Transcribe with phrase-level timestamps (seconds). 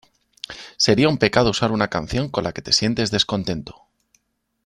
[0.77, 3.83] Sería un pecado usar una canción con la que te sientes descontento.